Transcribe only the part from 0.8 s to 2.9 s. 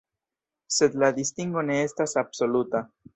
la distingo ne estas absoluta.